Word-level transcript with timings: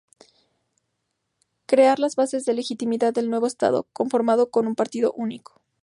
Crear 1.67 1.99
las 1.99 2.15
bases 2.15 2.43
de 2.45 2.55
legitimidad 2.55 3.13
del 3.13 3.29
nuevo 3.29 3.45
estado, 3.45 3.85
conformado 3.93 4.49
con 4.49 4.65
un 4.65 4.73
partido 4.73 5.11
único. 5.15 5.61